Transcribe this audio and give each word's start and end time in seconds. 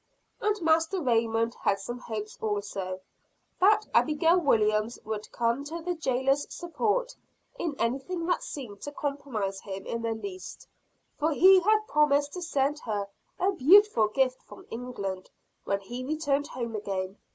And 0.39 0.59
Master 0.63 0.99
Raymond 0.99 1.55
had 1.63 1.77
some 1.79 1.99
hopes 1.99 2.35
also, 2.41 3.01
that 3.59 3.85
Abigail 3.93 4.39
Williams 4.39 4.97
would 5.05 5.31
come 5.31 5.63
to 5.65 5.79
the 5.83 5.93
jailer's 5.93 6.51
support 6.51 7.15
in 7.59 7.75
anything 7.77 8.25
that 8.25 8.41
seemed 8.41 8.81
to 8.81 8.91
compromise 8.91 9.59
him 9.61 9.85
in 9.85 10.01
the 10.01 10.15
least; 10.15 10.67
for 11.19 11.31
he 11.33 11.59
had 11.59 11.85
promised 11.87 12.33
to 12.33 12.41
send 12.41 12.79
her 12.79 13.09
a 13.39 13.51
beautiful 13.51 14.07
gift 14.07 14.41
from 14.41 14.65
England, 14.71 15.29
when 15.65 15.81
he 15.81 16.03
returned 16.03 16.47
home 16.47 16.75
again. 16.75 17.19